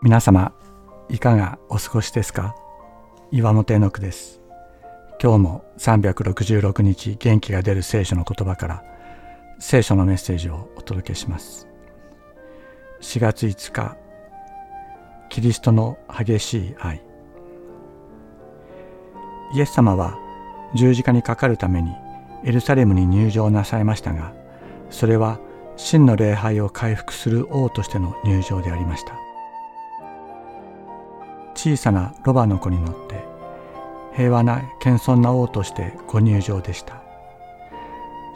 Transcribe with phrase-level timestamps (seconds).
[0.00, 0.52] 皆様
[1.08, 2.54] いかがお過ごしですか？
[3.32, 4.40] 岩本絵の句です。
[5.20, 8.84] 今日も366日元気が出る聖書の言葉から
[9.58, 11.66] 聖書のメッセージをお届けします。
[13.00, 13.96] 4月5日
[15.30, 17.02] キリストの激しい愛。
[19.52, 20.16] イエス様は
[20.76, 21.90] 十字架にかかるために
[22.44, 24.32] エルサレムに入場なさいましたが
[24.90, 25.40] それは
[25.76, 29.27] 真の礼拝を回復する王としての入場でありました。
[31.58, 33.24] 小さなロバの子に乗って
[34.14, 37.02] 平和な謙遜な王としてご入場でした。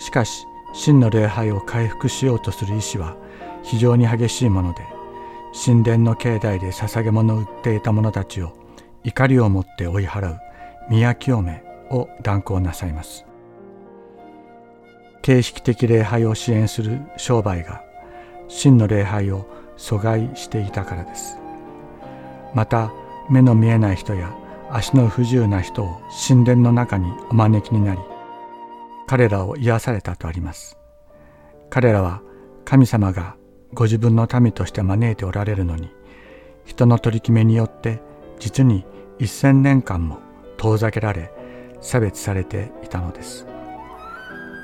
[0.00, 0.44] しかし
[0.74, 3.16] 真の礼拝を回復しようとする意志は
[3.62, 4.82] 非常に激しいもので
[5.64, 8.56] 神殿の境内で捧げ物を売っていた者たちを
[9.04, 10.40] 怒りを持って追い払う
[10.90, 13.24] 宮清めを断行なさいます。
[15.22, 17.84] 形式的礼拝を支援する商売が
[18.48, 19.46] 真の礼拝を
[19.76, 21.38] 阻害していたからです。
[22.52, 22.92] また
[23.32, 24.36] 目の見えない人や
[24.70, 28.00] 足の不自由な人を神殿の中にお招きになり
[29.06, 30.78] 彼らを癒されたとあります。
[31.70, 32.20] 彼らは
[32.66, 33.36] 神様が
[33.72, 35.90] ご自分の民として招いておられるのに
[36.66, 38.02] 人の取り決めによって
[38.38, 38.84] 実に
[39.18, 40.18] 一千年間も
[40.58, 41.32] 遠ざけられ
[41.80, 43.46] 差別されていたのです。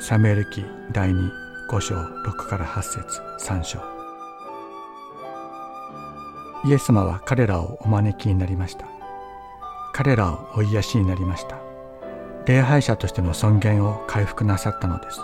[0.00, 3.97] サムエル記第25章6から8節3章。
[6.68, 8.86] イエス様は彼らをお招きになりました。
[9.94, 11.56] 彼らをお癒しになりました。
[12.44, 15.18] 礼拝者としての尊厳を回復なさったのです。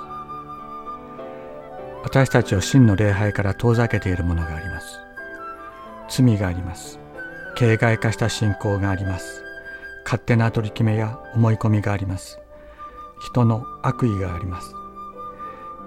[2.03, 4.99] 私たちを真の礼拝から遠ざけているものがあります。
[6.09, 6.99] 罪があります。
[7.57, 9.43] 形骸化した信仰があります。
[10.07, 12.41] 勝手な取り決めや思い込みがあります。
[13.21, 14.73] 人の悪意があります。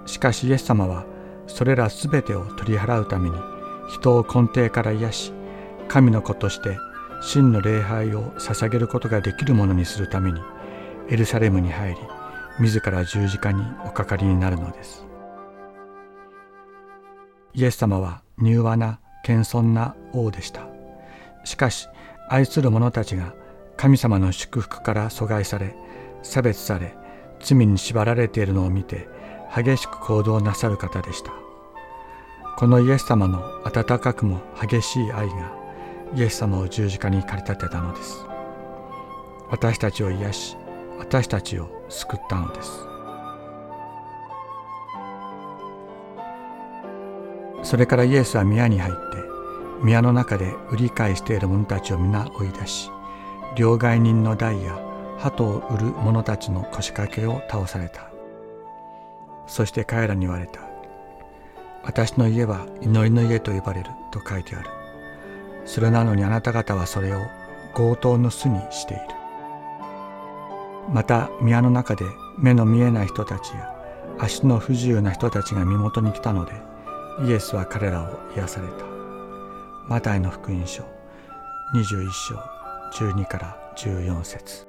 [0.06, 1.04] しかしイエス様は
[1.48, 3.36] それらすべてを取り払うために
[3.88, 5.32] 人を根底から癒し
[5.88, 6.78] 神の子として
[7.20, 10.40] 真の礼拝を捧げることができるものにするために
[11.08, 11.96] エルサレムに入り
[12.60, 15.06] 自ら十字架におかかりになるのです。
[17.54, 20.68] イエス様は柔和な謙遜な王でした。
[21.44, 21.88] しかし
[22.28, 23.34] 愛する者たちが
[23.76, 25.74] 神様の祝福から阻害され
[26.22, 26.94] 差別され
[27.40, 29.08] 罪に縛られているのを見て
[29.54, 31.32] 激しく行動なさる方でした。
[32.58, 35.52] このイエス様の温かくも激しい愛が
[36.14, 38.24] イエス様を十字架に駆り立てたのです。
[39.50, 40.56] 私たちを癒し
[40.98, 42.70] 私たちを救ったのです。
[47.62, 48.98] それからイエスは宮に入って
[49.82, 52.90] 宮の中で売り買いしている者たちを皆追い出し
[53.56, 54.78] 両替人の台や
[55.18, 58.08] 鳩を売る者たちの腰掛けを倒された。
[59.46, 60.60] そして彼らに言われた。
[61.82, 64.77] 私の家は祈りの家と呼ばれると書いてある。
[65.68, 67.26] それなのにあなた方はそれを
[67.74, 69.02] 強盗の巣にしている。
[70.90, 72.06] また宮の中で
[72.38, 73.70] 目の見えない人たちや
[74.18, 76.52] 足の不自由な人たちが身元に来たので
[77.26, 78.86] イエスは彼らを癒された。
[79.86, 80.82] マタイの福音書
[81.74, 84.66] 21章12から14節。